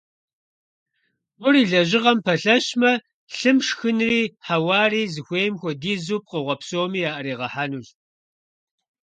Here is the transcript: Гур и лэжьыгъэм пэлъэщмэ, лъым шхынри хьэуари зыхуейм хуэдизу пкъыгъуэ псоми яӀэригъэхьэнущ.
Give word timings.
Гур 1.41 1.55
и 1.61 1.65
лэжьыгъэм 1.71 2.17
пэлъэщмэ, 2.25 2.91
лъым 3.37 3.57
шхынри 3.67 4.21
хьэуари 4.45 5.11
зыхуейм 5.13 5.53
хуэдизу 5.59 6.21
пкъыгъуэ 6.23 6.55
псоми 6.59 6.99
яӀэригъэхьэнущ. 7.09 7.87